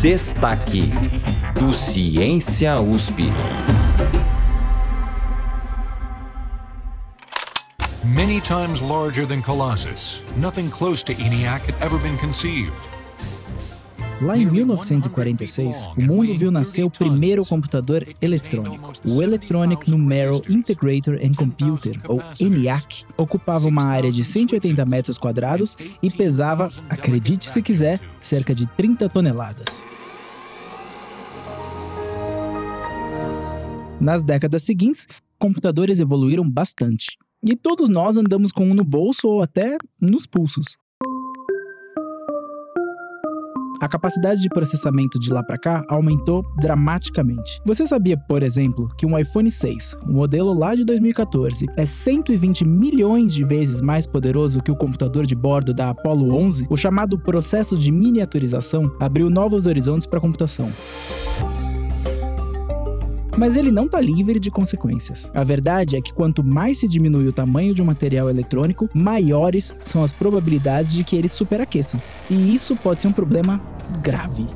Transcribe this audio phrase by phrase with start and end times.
[0.00, 0.90] Destaque
[1.54, 3.30] do Ciência USP.
[8.06, 12.72] Many times larger than Colossus, nothing close to ENIAC had ever been conceived.
[14.20, 18.92] Lá em 1946, o mundo viu nascer o primeiro computador eletrônico.
[19.08, 25.74] O Electronic Numerical Integrator and Computer, ou ENIAC, ocupava uma área de 180 metros quadrados
[26.02, 29.82] e pesava, acredite se quiser, cerca de 30 toneladas.
[33.98, 35.06] Nas décadas seguintes,
[35.38, 37.16] computadores evoluíram bastante.
[37.42, 40.76] E todos nós andamos com um no bolso ou até nos pulsos.
[43.80, 47.62] A capacidade de processamento de lá para cá aumentou dramaticamente.
[47.64, 51.86] Você sabia, por exemplo, que um iPhone 6, o um modelo lá de 2014, é
[51.86, 56.66] 120 milhões de vezes mais poderoso que o computador de bordo da Apollo 11?
[56.68, 60.70] O chamado processo de miniaturização abriu novos horizontes para a computação.
[63.36, 65.30] Mas ele não está livre de consequências.
[65.34, 69.74] A verdade é que quanto mais se diminui o tamanho de um material eletrônico, maiores
[69.84, 72.00] são as probabilidades de que eles superaqueçam.
[72.28, 73.60] E isso pode ser um problema
[74.02, 74.46] grave.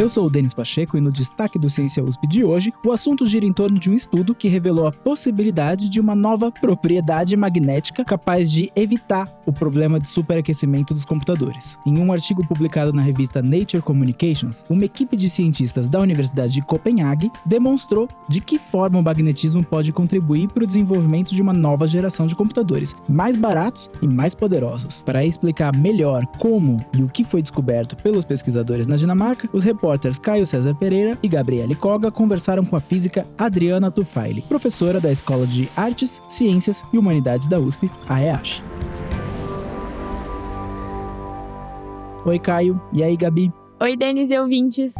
[0.00, 3.26] Eu sou o Denis Pacheco e no destaque do Ciência USP de hoje, o assunto
[3.26, 8.02] gira em torno de um estudo que revelou a possibilidade de uma nova propriedade magnética
[8.02, 11.78] capaz de evitar o problema de superaquecimento dos computadores.
[11.84, 16.62] Em um artigo publicado na revista Nature Communications, uma equipe de cientistas da Universidade de
[16.62, 21.86] Copenhague demonstrou de que forma o magnetismo pode contribuir para o desenvolvimento de uma nova
[21.86, 25.02] geração de computadores mais baratos e mais poderosos.
[25.02, 29.89] Para explicar melhor como e o que foi descoberto pelos pesquisadores na Dinamarca, os repórteres
[29.90, 35.10] repórteres Caio César Pereira e Gabriele Koga conversaram com a física Adriana Tufaili, professora da
[35.10, 38.62] Escola de Artes, Ciências e Humanidades da USP, a EASH.
[42.24, 42.80] Oi, Caio.
[42.94, 43.52] E aí, Gabi?
[43.80, 44.94] Oi, Denis e ouvintes.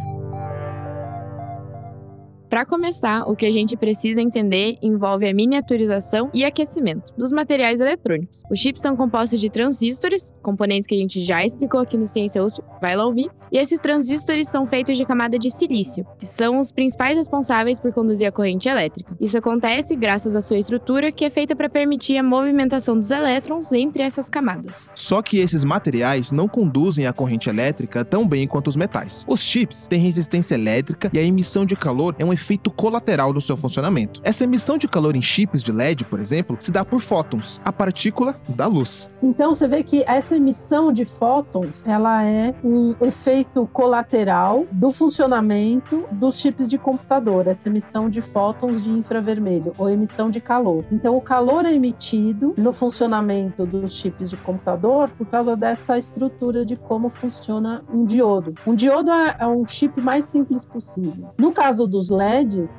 [2.51, 7.79] Para começar, o que a gente precisa entender envolve a miniaturização e aquecimento dos materiais
[7.79, 8.43] eletrônicos.
[8.51, 12.43] Os chips são compostos de transistores, componentes que a gente já explicou aqui no Ciência
[12.43, 13.31] USP, vai lá ouvir.
[13.53, 17.93] E esses transistores são feitos de camada de silício, que são os principais responsáveis por
[17.93, 19.15] conduzir a corrente elétrica.
[19.19, 23.71] Isso acontece graças à sua estrutura, que é feita para permitir a movimentação dos elétrons
[23.71, 24.89] entre essas camadas.
[24.93, 29.25] Só que esses materiais não conduzem a corrente elétrica tão bem quanto os metais.
[29.25, 33.39] Os chips têm resistência elétrica e a emissão de calor é um efeito colateral do
[33.39, 34.19] seu funcionamento.
[34.23, 37.71] Essa emissão de calor em chips de LED, por exemplo, se dá por fótons, a
[37.71, 39.09] partícula da luz.
[39.21, 46.03] Então você vê que essa emissão de fótons, ela é um efeito colateral do funcionamento
[46.11, 50.83] dos chips de computador, essa emissão de fótons de infravermelho ou emissão de calor.
[50.91, 56.65] Então o calor é emitido no funcionamento dos chips de computador por causa dessa estrutura
[56.65, 58.55] de como funciona um diodo.
[58.65, 61.29] Um diodo é, é um chip mais simples possível.
[61.37, 62.30] No caso dos LEDs,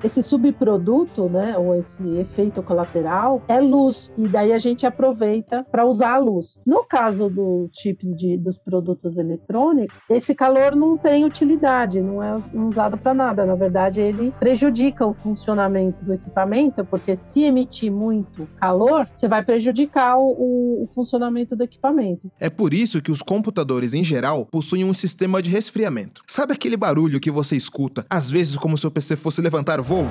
[0.02, 5.84] esse subproduto, né, ou esse efeito colateral é luz e daí a gente aproveita para
[5.84, 6.60] usar a luz.
[6.64, 12.40] No caso dos chips de, dos produtos eletrônicos, esse calor não tem utilidade, não é
[12.54, 13.44] usado para nada.
[13.44, 19.44] Na verdade, ele prejudica o funcionamento do equipamento, porque se emitir muito calor, você vai
[19.44, 22.30] prejudicar o, o funcionamento do equipamento.
[22.38, 26.22] É por isso que os computadores em geral possuem um sistema de resfriamento.
[26.26, 30.08] Sabe aquele barulho que você escuta, às vezes como se o PC fosse levantar voo?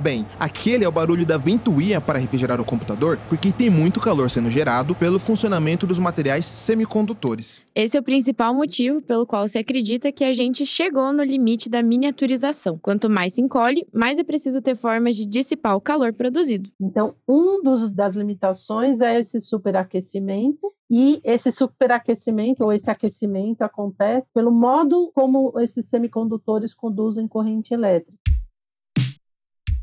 [0.00, 4.30] Bem, aquele é o barulho da ventoinha para refrigerar o computador, porque tem muito calor
[4.30, 7.62] sendo gerado pelo funcionamento dos materiais semicondutores.
[7.74, 11.68] Esse é o principal motivo pelo qual se acredita que a gente chegou no limite
[11.68, 12.78] da miniaturização.
[12.78, 16.70] Quanto mais se encolhe, mais é preciso ter formas de dissipar o calor produzido.
[16.80, 24.32] Então, um dos das limitações é esse superaquecimento e esse superaquecimento ou esse aquecimento acontece
[24.32, 28.18] pelo modo como esses semicondutores conduzem corrente elétrica.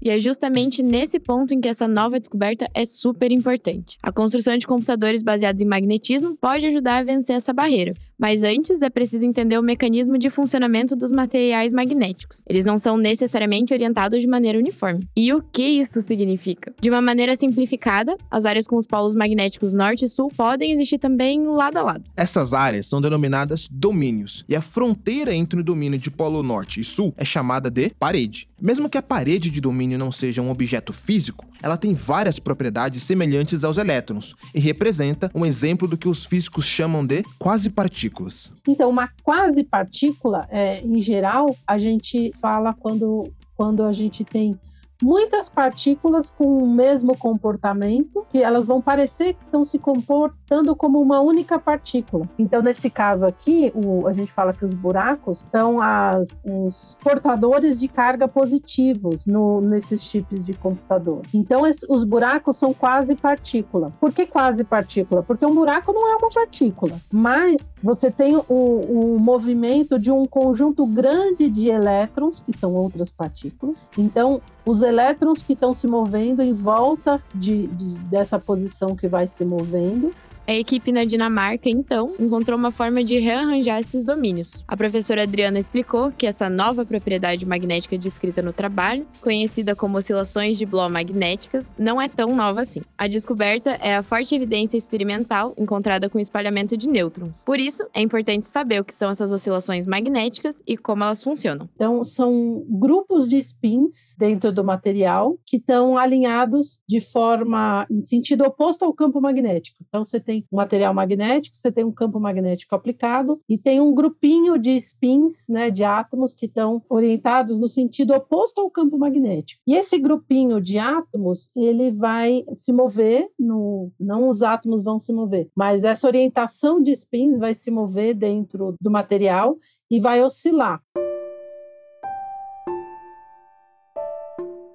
[0.03, 3.97] E é justamente nesse ponto em que essa nova descoberta é super importante.
[4.01, 8.83] A construção de computadores baseados em magnetismo pode ajudar a vencer essa barreira, mas antes
[8.83, 12.43] é preciso entender o mecanismo de funcionamento dos materiais magnéticos.
[12.47, 15.07] Eles não são necessariamente orientados de maneira uniforme.
[15.17, 16.71] E o que isso significa?
[16.79, 20.99] De uma maneira simplificada, as áreas com os polos magnéticos norte e sul podem existir
[20.99, 22.03] também lado a lado.
[22.15, 26.83] Essas áreas são denominadas domínios, e a fronteira entre o domínio de polo norte e
[26.83, 28.47] sul é chamada de parede.
[28.61, 33.03] Mesmo que a parede de domínio não seja um objeto físico, ela tem várias propriedades
[33.03, 38.51] semelhantes aos elétrons e representa um exemplo do que os físicos chamam de quase partículas.
[38.67, 44.59] Então, uma quase partícula, é, em geral, a gente fala quando, quando a gente tem
[45.01, 51.01] muitas partículas com o mesmo comportamento, que elas vão parecer que estão se comportando como
[51.01, 52.25] uma única partícula.
[52.37, 57.79] Então, nesse caso aqui, o, a gente fala que os buracos são as, os portadores
[57.79, 61.21] de carga positivos no, nesses chips de computador.
[61.33, 63.91] Então, esse, os buracos são quase partícula.
[63.99, 65.23] Por que quase partícula?
[65.23, 70.25] Porque um buraco não é uma partícula, mas você tem o, o movimento de um
[70.25, 73.77] conjunto grande de elétrons, que são outras partículas.
[73.97, 79.27] Então, os elétrons que estão se movendo em volta de, de, dessa posição que vai
[79.27, 80.13] se movendo
[80.51, 84.65] a equipe na Dinamarca, então, encontrou uma forma de rearranjar esses domínios.
[84.67, 90.57] A professora Adriana explicou que essa nova propriedade magnética descrita no trabalho, conhecida como oscilações
[90.57, 92.81] de Bloch magnéticas, não é tão nova assim.
[92.97, 97.45] A descoberta é a forte evidência experimental encontrada com o espalhamento de nêutrons.
[97.45, 101.69] Por isso, é importante saber o que são essas oscilações magnéticas e como elas funcionam.
[101.75, 108.43] Então, são grupos de spins dentro do material que estão alinhados de forma em sentido
[108.43, 109.77] oposto ao campo magnético.
[109.87, 113.93] Então, você tem um material magnético, você tem um campo magnético aplicado e tem um
[113.93, 119.61] grupinho de spins, né, de átomos que estão orientados no sentido oposto ao campo magnético.
[119.67, 125.13] E esse grupinho de átomos, ele vai se mover no, não os átomos vão se
[125.13, 129.57] mover, mas essa orientação de spins vai se mover dentro do material
[129.89, 130.81] e vai oscilar.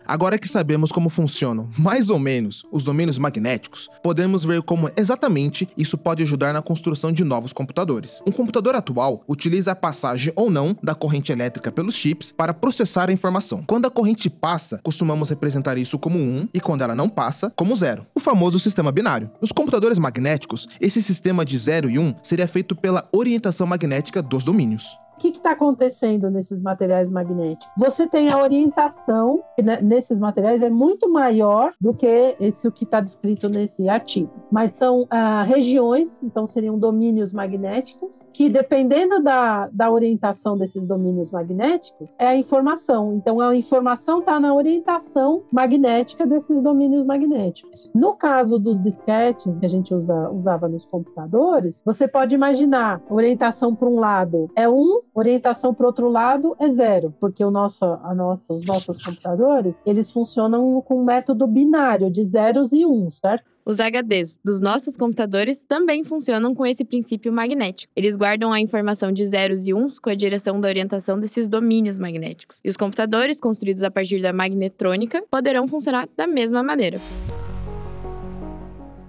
[0.08, 5.68] Agora que sabemos como funcionam, mais ou menos, os domínios magnéticos, podemos ver como exatamente
[5.76, 8.22] isso pode ajudar na construção de novos computadores.
[8.24, 13.10] Um computador atual utiliza a passagem ou não da corrente elétrica pelos chips para processar
[13.10, 13.64] a informação.
[13.66, 17.74] Quando a corrente passa, costumamos representar isso como 1 e quando ela não passa, como
[17.74, 18.06] 0.
[18.14, 19.30] O famoso sistema binário.
[19.40, 24.44] Nos computadores magnéticos, esse sistema de 0 e 1 seria feito pela orientação magnética dos
[24.44, 24.96] domínios.
[25.16, 27.66] O que está acontecendo nesses materiais magnéticos?
[27.78, 32.84] Você tem a orientação né, nesses materiais é muito maior do que esse o que
[32.84, 39.70] está descrito nesse artigo, mas são ah, regiões, então seriam domínios magnéticos que dependendo da,
[39.72, 43.14] da orientação desses domínios magnéticos é a informação.
[43.14, 47.90] Então a informação está na orientação magnética desses domínios magnéticos.
[47.94, 53.74] No caso dos disquetes que a gente usa, usava nos computadores, você pode imaginar orientação
[53.74, 58.14] para um lado é um Orientação para outro lado é zero, porque o nosso, a
[58.14, 63.46] nossa, os nossos computadores eles funcionam com um método binário de zeros e uns, certo?
[63.64, 67.90] Os HDs dos nossos computadores também funcionam com esse princípio magnético.
[67.96, 71.98] Eles guardam a informação de zeros e uns com a direção da orientação desses domínios
[71.98, 72.60] magnéticos.
[72.62, 77.00] E os computadores, construídos a partir da magnetrônica, poderão funcionar da mesma maneira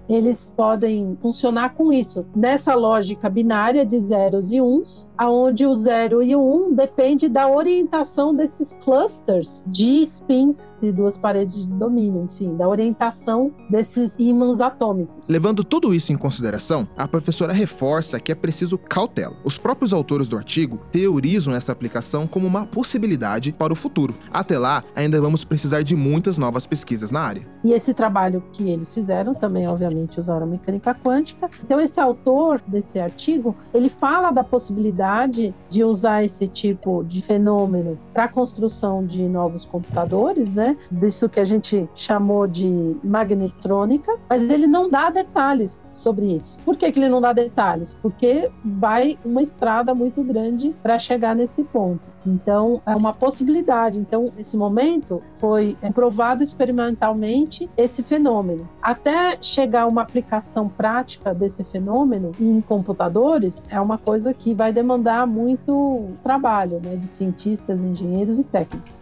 [0.08, 6.22] eles podem funcionar com isso, nessa lógica binária de zeros e uns, aonde o zero
[6.22, 12.28] e o um depende da orientação desses clusters de spins de duas paredes de domínio,
[12.32, 15.14] enfim, da orientação desses ímãs atômicos.
[15.28, 19.36] Levando tudo isso em consideração, a professora reforça que é preciso cautela.
[19.44, 24.14] Os próprios autores do artigo teorizam essa aplicação como uma possibilidade para o futuro.
[24.32, 27.46] Até lá, ainda vamos precisar de muitas novas pesquisas na área.
[27.62, 31.50] E esse trabalho que eles fizeram também, obviamente, usaram mecânica quântica.
[31.64, 37.98] Então esse autor desse artigo, ele fala da possibilidade de usar esse tipo de fenômeno
[38.12, 40.76] para a construção de novos computadores, né?
[40.90, 46.58] Disso que a gente chamou de magnetrônica, mas ele não dá detalhes sobre isso.
[46.64, 47.94] Por que, que ele não dá detalhes?
[47.94, 52.00] Porque vai uma estrada muito grande para chegar nesse ponto.
[52.28, 53.98] Então, é uma possibilidade.
[53.98, 58.68] Então, nesse momento, foi provado experimentalmente esse fenômeno.
[58.82, 64.72] Até chegar a uma aplicação prática desse fenômeno em computadores, é uma coisa que vai
[64.72, 68.97] demandar muito trabalho né, de cientistas, engenheiros e técnicos.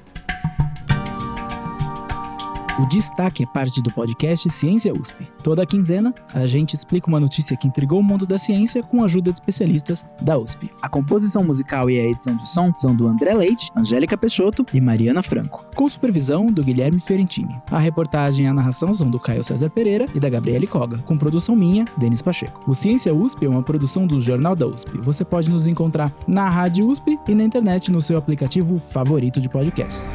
[2.78, 5.26] O Destaque é parte do podcast Ciência USP.
[5.42, 9.06] Toda quinzena, a gente explica uma notícia que intrigou o mundo da ciência com a
[9.06, 10.70] ajuda de especialistas da USP.
[10.82, 14.80] A composição musical e a edição de som são do André Leite, Angélica Peixoto e
[14.80, 17.58] Mariana Franco, com supervisão do Guilherme Fiorentini.
[17.70, 21.16] A reportagem e a narração são do Caio César Pereira e da Gabriele Coga, com
[21.16, 22.70] produção minha, Denis Pacheco.
[22.70, 24.98] O Ciência USP é uma produção do Jornal da USP.
[24.98, 29.48] Você pode nos encontrar na Rádio USP e na internet no seu aplicativo favorito de
[29.48, 30.14] podcasts.